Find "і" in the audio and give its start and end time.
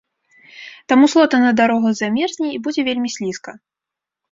2.55-2.59